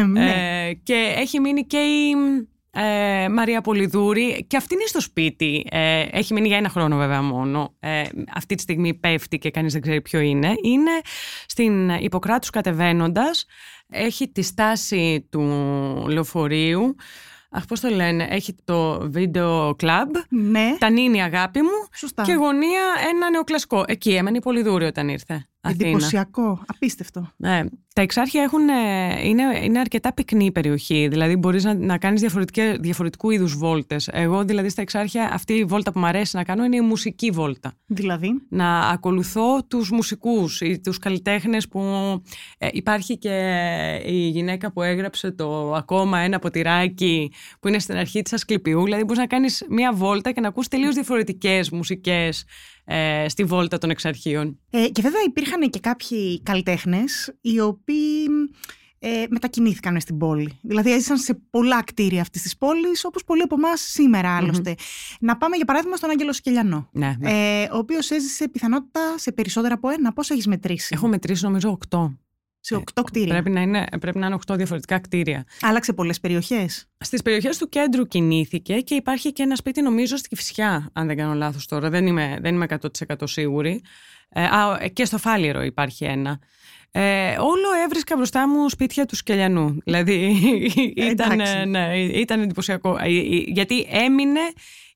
[0.07, 0.29] ναι.
[0.67, 2.15] Ε, και έχει μείνει και η
[2.75, 5.65] ε, Μαρία Πολυδούρη και αυτή είναι στο σπίτι.
[5.71, 7.75] Ε, έχει μείνει για ένα χρόνο βέβαια μόνο.
[7.79, 8.03] Ε,
[8.35, 10.53] αυτή τη στιγμή πέφτει και κανείς δεν ξέρει ποιο είναι.
[10.63, 10.91] Είναι
[11.45, 13.45] στην Ιπποκράτους κατεβαίνοντας.
[13.89, 15.41] Έχει τη στάση του
[16.09, 16.95] λεωφορείου.
[17.49, 18.27] Αχ, πώς το λένε.
[18.29, 20.09] Έχει το βίντεο κλαμπ.
[20.29, 20.75] ναι.
[20.79, 21.87] Τα νίνη αγάπη μου.
[21.93, 22.23] Σωστά.
[22.23, 22.83] Και γωνία
[23.13, 23.83] ένα νεοκλασικό.
[23.87, 25.47] Εκεί έμενε η Πολυδούρη όταν ήρθε.
[25.65, 25.87] Αθήνα.
[25.87, 26.63] Εντυπωσιακό.
[26.67, 27.31] Απίστευτο.
[27.35, 27.63] Ναι.
[27.93, 31.07] Τα εξάρχεια έχουν, ε, είναι, είναι αρκετά πυκνή η περιοχή.
[31.07, 32.21] Δηλαδή, μπορείς να, να κάνεις
[32.79, 34.09] διαφορετικού είδους βόλτες.
[34.11, 37.29] Εγώ, δηλαδή, στα εξάρχεια, αυτή η βόλτα που μου αρέσει να κάνω είναι η μουσική
[37.29, 37.73] βόλτα.
[37.85, 41.79] Δηλαδή; Να ακολουθώ τους μουσικούς ή τους καλλιτέχνες που
[42.57, 43.35] ε, υπάρχει και
[44.05, 48.83] η γυναίκα που έγραψε το ακόμα ένα ποτηράκι που είναι στην αρχή της Ασκληπιού.
[48.83, 52.45] Δηλαδή μπορείς να κάνεις μία βόλτα και να ακούς τελείως διαφορετικές μουσικές
[52.85, 54.59] ε, στη βόλτα των εξαρχείων.
[54.69, 58.27] Ε, και βέβαια υπήρχαν και κάποιοι καλλιτέχνες οι οποίοι
[58.99, 60.59] ε, μετακινήθηκαν μες στην πόλη.
[60.61, 64.75] Δηλαδή έζησαν σε πολλά κτίρια αυτής της πόλης, όπως πολλοί από εμάς σήμερα άλλωστε.
[65.19, 66.89] Να πάμε για παράδειγμα στον Άγγελο Σκελιανό.
[66.91, 67.31] Ναι, ναι.
[67.31, 70.13] Ε, ο οποίος έζησε πιθανότητα σε περισσότερα από ένα.
[70.13, 72.17] Πώς έχεις μετρήσει, Έχω μετρήσει νομίζω οκτώ.
[72.65, 73.33] Σε οκτώ κτίρια.
[73.33, 75.45] Πρέπει να, είναι, πρέπει να είναι οκτώ διαφορετικά κτίρια.
[75.61, 76.85] Άλλαξε πολλές περιοχές.
[76.97, 81.17] Στις περιοχές του κέντρου κινήθηκε και υπάρχει και ένα σπίτι νομίζω στη Φυσιά, αν δεν
[81.17, 82.65] κάνω λάθος τώρα, δεν είμαι, δεν είμαι
[83.09, 83.81] 100% σίγουρη.
[84.29, 86.39] Ε, α, και στο Φάλιρο υπάρχει ένα.
[86.91, 89.77] Ε, όλο έβρισκα μπροστά μου σπίτια του Σκελιανού.
[89.83, 90.35] Δηλαδή
[91.11, 91.65] ήταν, εντάξει.
[91.65, 92.97] ναι, ήταν εντυπωσιακό.
[92.97, 94.39] Ε, ε, Γιατί έμεινε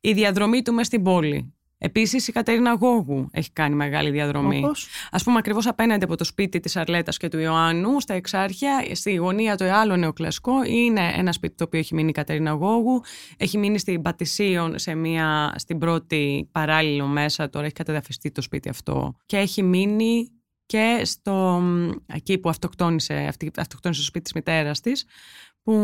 [0.01, 1.53] η διαδρομή του μέσα στην πόλη.
[1.82, 4.62] Επίσης η Κατερίνα Γόγου έχει κάνει μεγάλη διαδρομή.
[4.63, 8.86] Όπως; Α πούμε, ακριβώς απέναντι από το σπίτι της Αρλέτας και του Ιωάννου, στα εξάρχεια,
[8.92, 13.02] στη γωνία το άλλο νεοκλασικό, είναι ένα σπίτι το οποίο έχει μείνει η Κατερίνα Γόγου.
[13.38, 18.70] Έχει μείνει στην Πατησίων, σε μια, στην πρώτη παράλληλο μέσα, τώρα έχει κατεδαφιστεί το σπίτι
[18.70, 19.15] αυτό.
[19.26, 20.32] Και έχει μείνει
[20.65, 21.63] και στο,
[22.06, 25.06] εκεί που αυτοκτόνησε, αυτή, αυτοκτόνησε στο σπίτι της μητέρας της,
[25.69, 25.82] που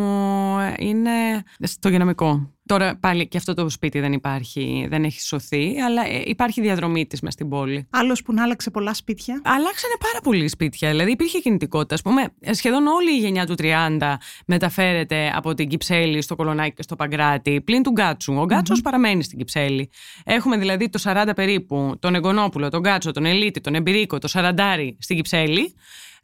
[0.80, 2.54] είναι στο υγειονομικό.
[2.66, 7.06] Τώρα πάλι και αυτό το σπίτι δεν υπάρχει, δεν έχει σωθεί, αλλά ε, υπάρχει διαδρομή
[7.06, 7.88] της μες στην πόλη.
[7.90, 9.42] Άλλος που να άλλαξε πολλά σπίτια.
[9.44, 10.90] Αλλάξανε πάρα πολλοί σπίτια.
[10.90, 11.96] Δηλαδή υπήρχε κινητικότητα.
[11.96, 16.82] Α πούμε, σχεδόν όλη η γενιά του 30 μεταφέρεται από την Κυψέλη στο Κολονάκι και
[16.82, 18.34] στο Παγκράτη, πλην του Γκάτσου.
[18.34, 19.90] Ο γκατσο παραμένει στην Κυψέλη.
[20.24, 24.98] Έχουμε δηλαδή το 40 περίπου, τον Εγκονόπουλο, τον Γκάτσο, τον Ελίτη, τον Εμπειρίκο, το Σαραντάρι
[25.00, 25.76] στην Κυψέλη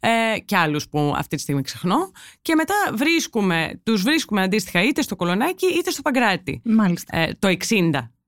[0.04, 2.10] ε, και άλλους που αυτή τη στιγμή ξεχνώ
[2.42, 6.60] και μετά βρίσκουμε, τους βρίσκουμε αντίστοιχα είτε στο Κολονάκι είτε στο Παγκράτη.
[6.64, 7.16] Μάλιστα.
[7.16, 7.56] Ε, το 60.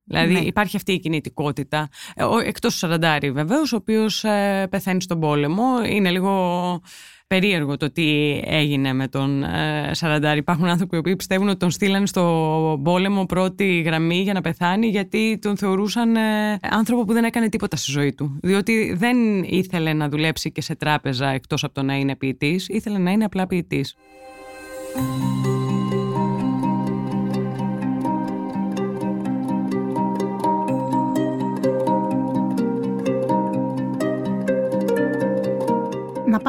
[0.05, 0.39] Δηλαδή ναι.
[0.39, 1.89] υπάρχει αυτή η κινητικότητα.
[2.15, 5.85] Ε, εκτός του Σαραντάρη βεβαίως, ο οποίος ε, πεθαίνει στον πόλεμο.
[5.85, 6.81] Είναι λίγο
[7.27, 10.39] περίεργο το τι έγινε με τον ε, Σαραντάρη.
[10.39, 15.39] Υπάρχουν άνθρωποι που πιστεύουν ότι τον στείλαν στο πόλεμο πρώτη γραμμή για να πεθάνει γιατί
[15.41, 18.39] τον θεωρούσαν ε, άνθρωπο που δεν έκανε τίποτα στη ζωή του.
[18.43, 22.99] Διότι δεν ήθελε να δουλέψει και σε τράπεζα εκτός από το να είναι ποιητής, ήθελε
[22.99, 23.95] να είναι απλά ποιητής.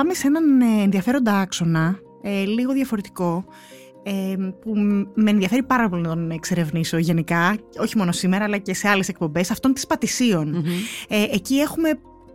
[0.05, 3.45] Πάμε σε έναν ε, ενδιαφέροντα άξονα, ε, λίγο διαφορετικό,
[4.03, 4.73] ε, που
[5.15, 9.07] με ενδιαφέρει πάρα πολύ να τον εξερευνήσω γενικά, όχι μόνο σήμερα αλλά και σε άλλες
[9.07, 10.65] εκπομπές, αυτών της πατησιων
[11.07, 11.89] εκεί έχουμε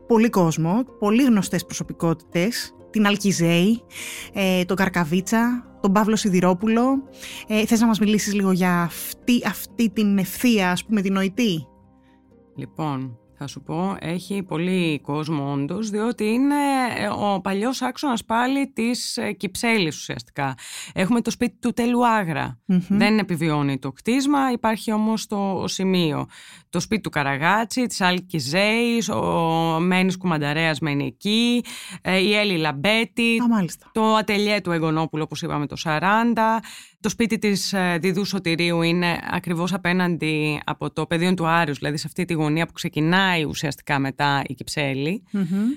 [0.07, 3.83] πολύ κόσμο, πολύ γνωστές προσωπικότητες, την Αλκιζέη,
[4.67, 7.03] τον Καρκαβίτσα, τον Παύλο Σιδηρόπουλο.
[7.47, 11.67] Ε, θες να μας μιλήσεις λίγο για αυτή, αυτή την ευθεία, ας πούμε, την νοητή;
[12.57, 16.55] Λοιπόν, θα σου πω, έχει πολύ κόσμο όντως, διότι είναι
[16.97, 20.55] ε, ο παλιός άξονας πάλι της ε, Κυψέλης ουσιαστικά.
[20.95, 22.05] Έχουμε το σπίτι του Τέλου
[22.89, 26.27] Δεν επιβιώνει το κτίσμα, υπάρχει όμως το σημείο.
[26.71, 29.23] Το σπίτι του Καραγάτσι, της Άλκη Ζέης, ο
[29.81, 31.65] Μένης Κουμανταρέας μένει εκεί,
[32.03, 33.37] ε, η Έλλη Λαμπέτη,
[33.93, 36.61] το ατελιέ του Εγγονόπουλου όπως είπαμε το 40,
[37.01, 41.97] το σπίτι της ε, Διδού Σωτηρίου είναι ακριβώς απέναντι από το πεδίο του Άριους, δηλαδή
[41.97, 45.23] σε αυτή τη γωνία που ξεκινάει ουσιαστικά μετά η κυψελη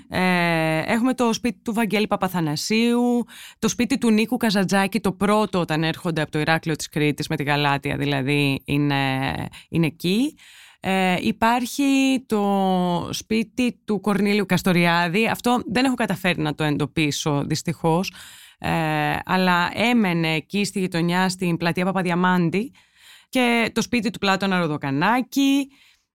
[0.08, 3.24] Ε, έχουμε το σπίτι του Βαγγέλη Παπαθανασίου,
[3.58, 7.36] το σπίτι του Νίκου Καζατζάκη, το πρώτο όταν έρχονται από το Ηράκλειο της Κρήτης με
[7.36, 8.94] τη Γαλάτια δηλαδή είναι,
[9.68, 10.34] είναι εκεί.
[10.86, 15.28] Ε, υπάρχει το σπίτι του Κορνίλιου Καστοριάδη.
[15.28, 18.12] Αυτό δεν έχω καταφέρει να το εντοπίσω δυστυχώς.
[18.58, 18.70] Ε,
[19.24, 22.72] αλλά έμενε εκεί στη γειτονιά στην πλατεία Παπαδιαμάντη
[23.28, 25.68] και το σπίτι του Πλάτωνα Ροδοκανάκη,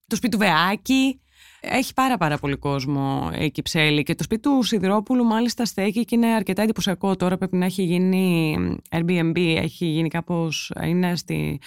[0.07, 1.21] το σπίτι του Βεάκη.
[1.61, 6.15] Έχει πάρα πάρα πολύ κόσμο η Κυψέλη και το σπίτι του Σιδηρόπουλου μάλιστα στέκει και
[6.15, 8.55] είναι αρκετά εντυπωσιακό τώρα πρέπει να έχει γίνει
[8.89, 11.59] Airbnb, έχει γίνει κάπως, είναι στη,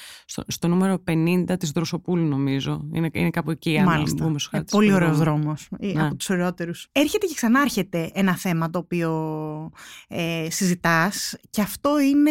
[0.46, 4.24] στο, νούμερο 50 της Δροσοπούλου νομίζω, είναι, είναι κάπου εκεί μάλιστα.
[4.24, 6.07] αν ε, Πολύ ωραίος δρόμος, ναι.
[6.07, 6.88] από τους ωραιότερους.
[6.92, 9.11] Έρχεται και ξανάρχεται ένα θέμα το οποίο
[10.09, 12.31] ε, συζητάς και αυτό είναι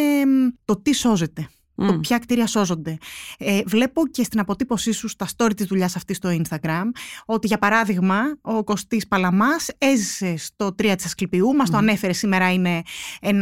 [0.66, 1.50] το τι σώζεται
[1.88, 2.98] το ποια κτίρια σώζονται.
[3.38, 6.84] Ε, βλέπω και στην αποτύπωσή σου στα story της δουλειάς αυτή στο Instagram
[7.26, 12.52] ότι για παράδειγμα ο Κωστής Παλαμάς έζησε στο 3 της Ασκληπιού, μας το ανέφερε σήμερα
[12.52, 12.84] είναι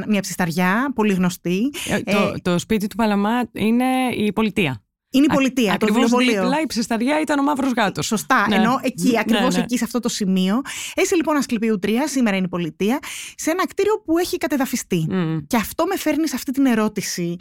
[0.07, 1.71] μια ψισταριά πολύ γνωστή.
[1.89, 4.83] Ε, το, ε, το σπίτι του Παλαμά είναι η πολιτεία.
[5.11, 6.41] Είναι η πολιτεία, το βιβλιοπωλείο.
[6.41, 8.05] Δίπλα η ψισταριά ήταν ο μαύρος γάτος.
[8.05, 8.45] Σωστά.
[8.49, 8.55] Ναι.
[8.55, 9.61] Ενώ εκεί, ναι, ακριβώς ναι.
[9.61, 10.61] εκεί, σε αυτό το σημείο.
[10.93, 12.99] Έχει λοιπόν Ασκληπίου 3, σήμερα είναι η πολιτεία,
[13.35, 15.07] σε ένα κτίριο που έχει κατεδαφιστεί.
[15.47, 17.35] Και αυτό με φέρνει σε αυτή την ερώτηση.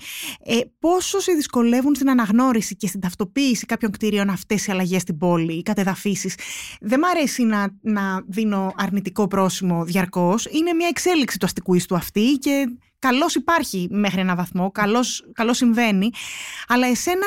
[0.44, 5.18] Ε, πόσο σε δυσκολεύουν στην αναγνώριση και στην ταυτοποίηση κάποιων κτίριων αυτές οι αλλαγές στην
[5.18, 6.34] πόλη, οι κατεδαφίσεις.
[6.80, 10.46] Δεν μ' αρέσει να, να δίνω αρνητικό πρόσημο διαρκώς.
[10.46, 12.66] Είναι μια εξέλιξη του αστικού ιστού αυτή και
[12.98, 16.10] καλώς υπάρχει μέχρι ένα βαθμό, καλώς, καλώς συμβαίνει,
[16.68, 17.26] αλλά εσένα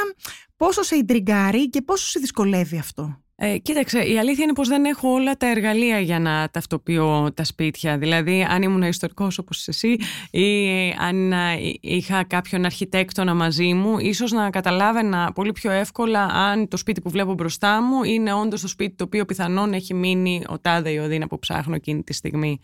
[0.58, 4.86] πόσο σε ιντριγκάρει και πόσο σε δυσκολεύει αυτό; Ε, κοίταξε, η αλήθεια είναι πως δεν
[4.86, 7.98] έχω όλα τα εργαλεία για να ταυτοποιώ τα σπίτια.
[7.98, 9.98] Δηλαδή, αν ήμουν ιστορικός όπως εσύ
[10.32, 10.68] ή
[11.00, 11.34] αν
[11.82, 17.10] είχα κάποιον αρχιτέκτονα μαζί μου, ίσως να καταλάβαινα πολύ πιο εύκολα αν το σπίτι που
[17.10, 20.98] βλέπω μπροστά μου είναι όντως το σπίτι το οποίο πιθανόν έχει μείνει ο τάδε ή
[20.98, 22.60] ο δίνα που ψάχνω εκείνη τη στιγμή.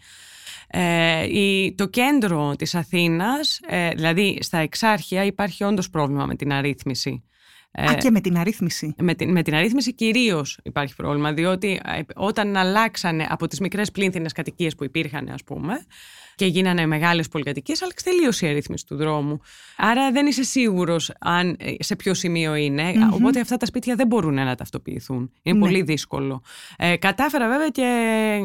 [0.67, 6.51] Ε, η, το κέντρο της Αθήνας, ε, δηλαδή στα εξάρχεια υπάρχει όντως πρόβλημα με την
[6.51, 7.23] αρρύθμιση.
[7.71, 8.93] Α, και με την αρρύθμιση.
[8.97, 13.91] Με την, με την αρρύθμιση κυρίως υπάρχει πρόβλημα, διότι ε, όταν αλλάξανε από τις μικρές
[13.91, 15.85] πλήνθινες κατοικίες που υπήρχαν, ας πούμε,
[16.37, 19.39] και γίνανε μεγάλες πολυκατοικίες, αλλά τελείωσε η αρρύθμιση του δρόμου.
[19.77, 22.53] Άρα δεν είσαι σίγουρος ε, σε ποιο σημείο
[23.11, 25.31] Οπότε αυτά τα σπίτια δεν μπορούν να ταυτοποιηθούν.
[25.41, 25.65] Είναι ναι.
[25.65, 26.41] πολύ δύσκολο.
[26.77, 27.83] Ε, κατάφερα βέβαια και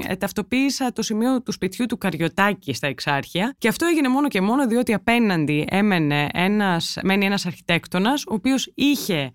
[0.08, 3.54] ε, ταυτοποίησα το σημείο του σπιτιού του Καριωτάκη στα Εξάρχεια.
[3.58, 8.72] Και αυτό έγινε μόνο και μόνο διότι απέναντι έμενε ένας, μένει ένας αρχιτέκτονας, ο οποίος
[8.74, 9.32] είχε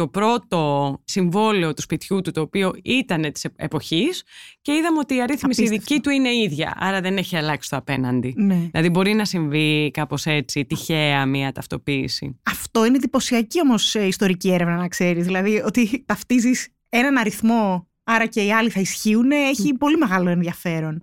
[0.00, 4.22] το πρώτο συμβόλαιο του σπιτιού του το οποίο ήταν της εποχής
[4.62, 8.34] και είδαμε ότι η αρρύθμιση δική του είναι ίδια άρα δεν έχει αλλάξει το απέναντι
[8.36, 8.68] Ναι.
[8.70, 14.76] δηλαδή μπορεί να συμβεί κάπως έτσι τυχαία μια ταυτοποίηση Αυτό είναι εντυπωσιακή όμως ιστορική έρευνα,
[14.76, 15.24] να ξέρεις.
[15.24, 21.02] Δηλαδή ότι ταυτίζεις έναν αριθμό, άρα και οι άλλοι θα ισχύουν, έχει πολύ μεγάλο ενδιαφέρον.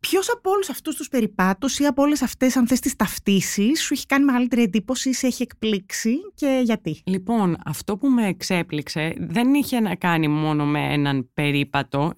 [0.00, 3.92] Ποιος από όλους αυτούς τους περιπάτους ή από όλες αυτές, αν θες, τις ταυτίσεις, σου
[3.94, 9.54] έχει κάνει μεγαλύτερη εντύπωση, σε έχει εκπλήξει και γιατί; Λοιπόν, αυτό που με εξέπληξε δεν
[9.54, 12.12] είχε να κάνει μόνο με έναν περίπατο.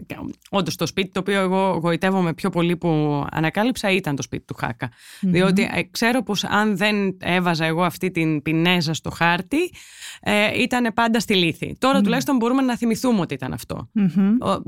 [0.51, 4.55] Όντως, το σπίτι το οποίο εγώ γοητεύομαι πιο πολύ που ανακάλυψα ήταν το σπίτι του
[4.55, 4.91] χακα
[5.21, 9.73] Διότι ε, ξέρω πως αν δεν έβαζα εγώ αυτή την πινέζα στο χάρτη,
[10.21, 11.77] ε, ήταν πάντα στη λύθη.
[11.79, 13.91] Τώρα τουλάχιστον μπορούμε να θυμηθούμε ότι ήταν αυτό.
[13.95, 14.20] Ο-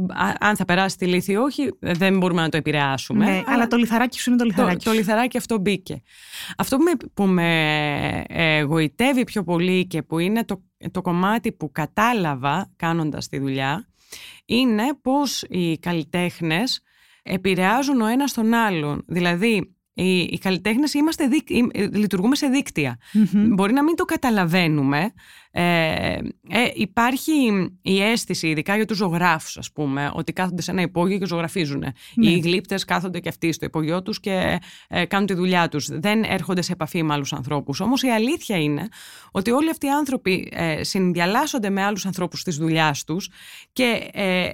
[0.08, 3.24] α- αν θα περάσει τη λύθη ή όχι, δεν μπορούμε να το επηρεάσουμε.
[3.24, 4.84] Ναι, αλλά το λιθαράκι σου είναι το το, λιθαράκι.
[4.84, 4.96] το σου.
[4.96, 6.02] λιθαράκι αυτό μπήκε.
[6.56, 11.52] Αυτό που με, που με ε, γοητεύει πιο πολύ και που είναι το, το κομμάτι
[11.52, 13.86] που κατάλαβα κάνοντας τη δουλειά
[14.44, 16.80] είναι πως οι καλλιτέχνες
[17.22, 19.04] επηρεάζουν ο ένας τον άλλον.
[19.06, 22.98] Δηλαδή, οι, οι καλλιτέχνες είμαστε δίκ- ε, λειτουργούμε σε δίκτυα.
[23.12, 23.54] Μμμ.
[23.54, 25.12] Μπορεί να μην το καταλαβαίνουμε.
[25.54, 25.62] Ε,
[26.48, 27.32] ε, υπάρχει
[27.82, 31.84] η αίσθηση, ειδικά για τους ζωγράφους ας πούμε, ότι κάθονται σε ένα υπόγειο και ζωγραφίζουν.
[32.14, 32.30] Ναι.
[32.30, 35.86] Οι γλύπτες κάθονται και αυτοί στο υπόγειό τους και ε, κάνουν τη δουλειά τους.
[35.90, 37.80] Δεν έρχονται σε επαφή με άλλους ανθρώπους.
[37.80, 38.88] Όμως η αλήθεια είναι
[39.30, 43.30] ότι όλοι αυτοί οι άνθρωποι ε, συνδιαλάσσονται με άλλους ανθρώπους στις δουλειάς τους
[43.72, 44.48] και ε,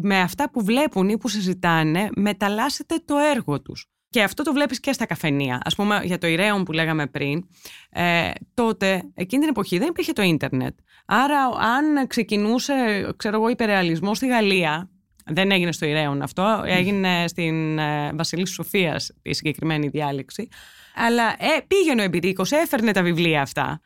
[0.00, 3.86] με αυτά που βλέπουν ή που συζητάνε μεταλλάσσεται το έργο τους.
[4.16, 5.60] Και αυτό το βλέπεις και στα καφενεία.
[5.64, 7.48] Ας πούμε για το Ηρέον που λέγαμε πριν,
[7.90, 10.78] ε, τότε, εκείνη την εποχή δεν υπήρχε το ίντερνετ.
[11.06, 12.74] Άρα αν ξεκινούσε,
[13.16, 14.90] ξέρω εγώ, υπερεαλισμός στη Γαλλία,
[15.26, 20.48] δεν έγινε στο Ηρέον αυτό, έγινε στην ε, Βασιλής Σοφίας η συγκεκριμένη διάλεξη,
[20.94, 23.80] αλλά ε, πήγαινε ο εμπειρίκος, έφερνε τα βιβλία αυτά.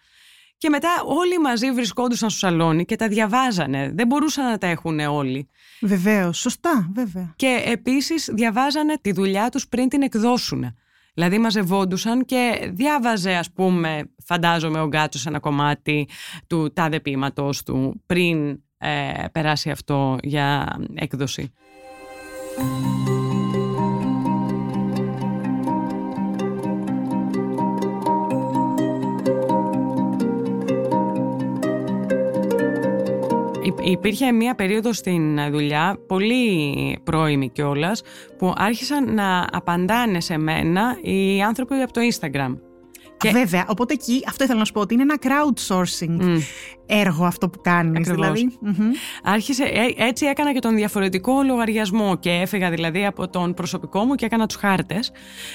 [0.60, 3.90] Και μετά όλοι μαζί βρισκόντουσαν στο σαλόνι και τα διαβάζανε.
[3.94, 5.48] Δεν μπορούσαν να τα έχουν όλοι.
[5.80, 7.32] Βεβαίως, σωστά, βέβαια.
[7.36, 10.76] Και επίσης διαβάζανε τη δουλειά τους πριν την εκδώσουν.
[11.14, 16.08] Δηλαδή μαζευόντουσαν και διάβαζε ας πούμε φαντάζομαι ο Γκάτσος ένα κομμάτι
[16.46, 21.52] του τάδε ποίηματος του πριν ε, περάσει αυτό για έκδοση.
[33.82, 38.02] Υπήρχε μία περίοδος στην δουλειά, πολύ πρώιμη κιόλας,
[38.38, 42.69] που άρχισαν να απαντάνε σε μένα οι άνθρωποι από το Instagram.
[43.20, 46.36] Και- Βέβαια, οπότε εκεί αυτό ήθελα να σου πω ότι είναι ένα crowdsourcing Μμ.
[46.86, 48.08] έργο αυτό που κάνεις.
[48.08, 48.32] Ακριβώς.
[48.40, 48.90] Δηλαδή, μμμ.
[49.22, 54.14] Άρχισε, ε, έτσι έκανα και τον διαφορετικό λογαριασμό και έφυγα δηλαδή από τον προσωπικό μου
[54.14, 55.12] και έκανα τους χάρτες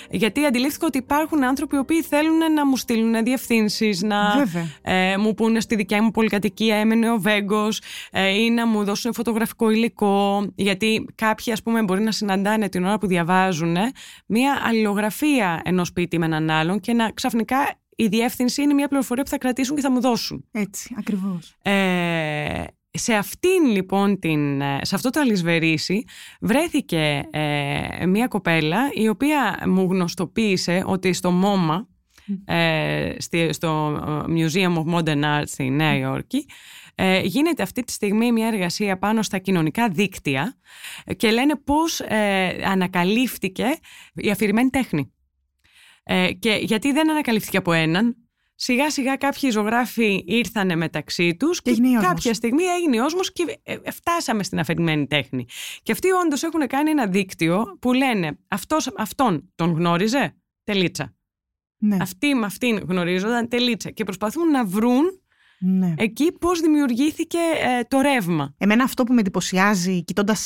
[0.10, 4.68] γιατί αντιλήφθηκα ότι υπάρχουν άνθρωποι οι οποίοι θέλουν να μου στείλουν διευθύνσεις, να Βέβαια.
[4.82, 9.14] ε, μου πούνε στη δικιά μου πολυκατοικία έμενε ο Βέγκος ε, ή να μου δώσουν
[9.14, 13.76] φωτογραφικό υλικό γιατί κάποιοι ας πούμε μπορεί να συναντάνε την ώρα που διαβάζουν
[14.26, 17.55] μια αλληλογραφία ενός σπίτι με έναν άλλον και να ξαφνικά
[17.96, 20.46] η διεύθυνση είναι μια πληροφορία που θα κρατήσουν και θα μου δώσουν.
[20.52, 21.56] Έτσι, ακριβώς.
[21.62, 26.04] Ε, σε αυτήν λοιπόν την, ε, σε αυτό το αλυσβερίσι
[26.42, 31.86] βρέθηκε ε, μια κοπέλα η οποία μου γνωστοποίησε ότι στο MoMA
[32.46, 36.46] ε, στη- στο ε, Museum of Modern Art στη Νέα Υόρκη
[36.96, 40.56] ε, γίνεται αυτή τη στιγμή μια εργασία πάνω στα κοινωνικά δίκτυα
[41.06, 43.66] ε, και λένε πώς ε, ανακαλύφθηκε
[44.14, 45.14] η αφηρημένη τέχνη.
[46.08, 48.16] Ε, και γιατί δεν ανακαλύφθηκε από έναν,
[48.56, 52.06] σιγά σιγά κάποιοι ζωγράφοι ήρθανε μεταξύ τους και, έγινε ιόσμος.
[52.08, 55.46] κάποια στιγμή έγινε όσμος και ε, ε, φτάσαμε στην αφηρημένη τέχνη.
[55.84, 61.16] Και αυτοί όντως έχουν κάνει ένα δίκτυο που λένε αυτός, αυτόν τον γνώριζε, τελίτσα.
[61.78, 63.90] Ναι, Αυτοί με αυτήν γνωρίζονταν, τελίτσα.
[63.90, 65.04] Και προσπαθούν να βρουν
[65.60, 65.94] ναι.
[65.98, 68.56] εκεί πώς δημιουργήθηκε ε, το ρεύμα.
[68.58, 70.46] Εμένα αυτό που με εντυπωσιάζει κοιτώντας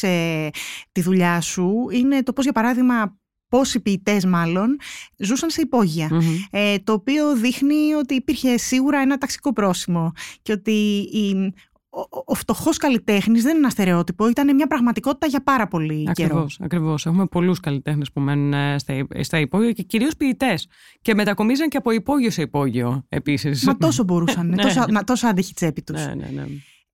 [0.92, 3.20] τη δουλειά σου είναι το πώς για παράδειγμα
[3.50, 4.78] πόσοι ποιητές μάλλον
[5.18, 6.08] ζούσαν σε υπόγεια.
[6.12, 6.22] Μμμ.
[6.52, 10.72] Ε, το οποίο δείχνει ότι υπήρχε σίγουρα ένα ταξικό πρόσημο και ότι
[11.12, 11.54] η,
[11.90, 16.04] ο, ο- ο φτωχός καλλιτέχνης δεν είναι ένα στερεότυπο, ήταν μια πραγματικότητα για πάρα πολύ
[16.04, 16.10] καιρό.
[16.30, 17.06] Ακριβώς, ακριβώς.
[17.06, 20.68] Έχουμε πολλούς καλλιτέχνες που μένουν ε, στα, υ- στα υπόγεια και κυρίως ποιητές.
[21.02, 23.64] Και μετακομίζαν και από υπόγειο σε υπόγειο επίσης.
[23.66, 24.62] Μα τόσο μπορούσαν, Ναι.
[24.62, 26.06] τόσο, να, τόσο άντεχε η τσέπη τους.
[26.06, 26.46] ναι, ναι, ναι.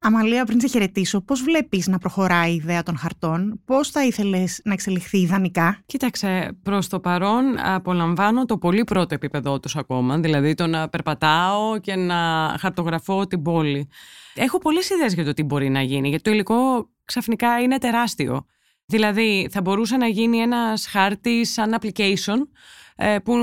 [0.06, 4.62] Αμαλία, πριν σε χαιρετήσω, πώς βλέπεις να προχωράει η ιδέα των χαρτών, πώς θα ήθελες
[4.63, 10.54] να εξελιχθεί ιδανικά; Κοίταξε, προς το παρόν απολαμβάνω το πολύ πρώτο επίπεδό τους ακόμα, δηλαδή
[10.54, 12.15] το να περπατάω και να
[12.60, 13.89] χαρτογραφώ την πόλη.
[14.34, 18.46] Έχω πολλές ιδέες για το τι μπορεί να γίνει, γιατί το υλικό ξαφνικά είναι τεράστιο.
[18.86, 22.85] Δηλαδή θα μπορούσε να γίνει ένας χάρτης σαν application, ε,
[23.23, 23.34] που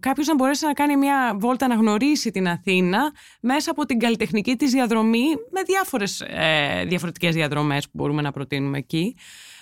[0.00, 4.56] κάποιος να μπορέσει να κάνει μια βόλτα να γνωρίσει την Αθήνα μέσα από την καλλιτεχνική
[4.56, 9.16] της διαδρομή με διάφορες ε, διαφορετικές διαδρομές που μπορούμε να προτείνουμε εκεί.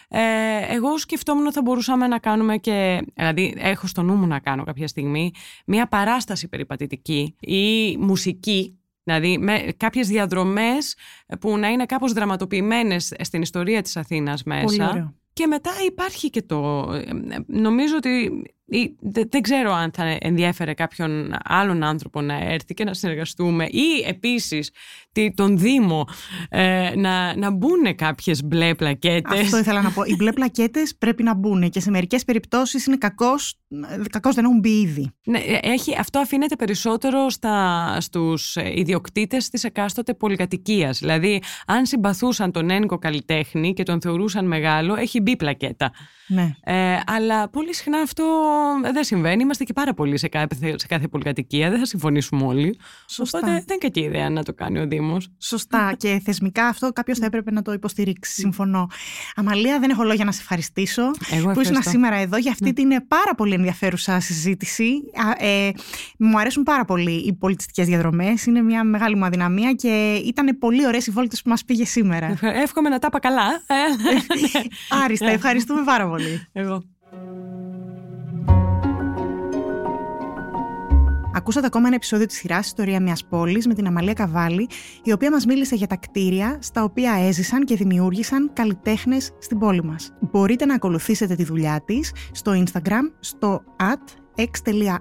[0.08, 4.38] Ε, εγώ σκεφτόμουν ότι θα μπορούσαμε να κάνουμε και, δηλαδή έχω στο νου μου να
[4.38, 5.30] κάνω κάποια στιγμή,
[5.66, 10.96] μια παράσταση περιπατητική ή μουσική Δηλαδή με κάποιες διαδρομές
[11.40, 15.14] που να είναι κάπως δραματοποιημένες στην ιστορία της Αθήνας μέσα.
[15.32, 16.88] Και μετά υπάρχει και το...
[17.46, 18.42] Νομίζω ότι
[19.28, 24.70] δεν ξέρω αν θα ενδιέφερε κάποιον άλλον άνθρωπο να έρθει και να συνεργαστούμε ή επίσης
[25.34, 26.06] τον Δήμο
[26.48, 29.40] ε, να, να μπουν κάποιες μπλε πλακέτες.
[29.40, 30.02] Αυτό ήθελα να πω.
[30.04, 33.54] Οι μπλε πλακέτες πρέπει να μπουν και σε μερικές περιπτώσεις είναι κακός,
[34.10, 35.10] κακός δεν έχουν μπει ήδη.
[35.24, 40.98] Ναι, ε, έχει, αυτό αφήνεται περισσότερο στα, στους ιδιοκτήτες της εκάστοτε πολυκατοικίας.
[40.98, 45.92] Δηλαδή αν συμπαθούσαν τον ένικο καλλιτέχνη και τον θεωρούσαν μεγάλο έχει μπει πλακέτα.
[46.32, 46.54] Ναι.
[46.64, 48.24] Ε, αλλά πολύ συχνά αυτό
[48.92, 49.42] δεν συμβαίνει.
[49.42, 51.70] Είμαστε και πάρα πολλοί σε κάθε, σε κάθε πολυκατοικία.
[51.70, 52.78] Δεν θα συμφωνήσουμε όλοι.
[53.06, 53.38] Σωστά.
[53.38, 55.28] Οπότε δεν είναι κακή ιδέα να το κάνει ο Δήμος.
[55.38, 55.92] Σωστά.
[56.00, 58.32] και θεσμικά αυτό κάποιος θα έπρεπε να το υποστηρίξει.
[58.32, 58.88] Συμφωνώ.
[59.34, 62.72] Αμαλία, δεν έχω λόγια να σε ευχαριστήσω Εγώ που ήσουν σήμερα εδώ για αυτή ναι.
[62.72, 64.90] την πάρα πολύ ενδιαφέρουσα συζήτηση.
[65.38, 65.70] Ε,
[66.18, 68.46] μου αρέσουν πάρα πολύ οι πολιτιστικές διαδρομές.
[68.46, 72.38] Είναι μια μεγάλη μου αδυναμία και ήταν πολύ ωραίες οι βόλτες που μας πήγε σήμερα.
[72.40, 73.62] Εύχομαι να τα είπα καλά.
[75.04, 76.19] Άριστα, ευχαριστούμε πάρα πολύ.
[76.52, 76.82] Εγώ.
[81.34, 84.68] Ακούσατε ακόμα ένα επεισόδιο της σειράς Ιστορία μιας πόλης με την Αμαλία Καβάλη,
[85.02, 89.84] η οποία μας μίλησε για τα κτίρια στα οποία έζησαν και δημιούργησαν καλλιτέχνες στην πόλη
[89.84, 90.12] μας.
[90.20, 94.04] Μπορείτε να ακολουθήσετε τη δουλειά της στο Instagram στο at
[94.36, 94.94] x.art.es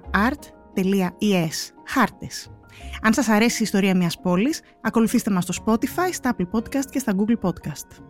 [1.86, 2.50] χάρτες.
[3.02, 6.98] Αν σας αρέσει η ιστορία μιας πόλης, ακολουθήστε μας στο Spotify, στα Apple Podcast και
[6.98, 8.09] στα Google Podcast.